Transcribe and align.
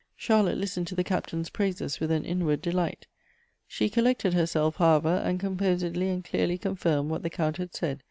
Charlotte 0.15 0.57
listened 0.57 0.87
to 0.87 0.95
the 0.95 1.03
Captain's 1.03 1.51
praises 1.51 1.99
with 1.99 2.09
an 2.09 2.25
inward 2.25 2.59
delight. 2.59 3.05
She 3.67 3.87
collected 3.87 4.33
herself, 4.33 4.77
however, 4.77 5.21
and 5.23 5.39
composedly 5.39 6.09
and 6.09 6.25
clearly 6.25 6.57
contii 6.57 7.03
med 7.03 7.05
what 7.05 7.21
the 7.21 7.29
Count 7.29 7.57
had 7.57 7.71
•said. 7.71 7.99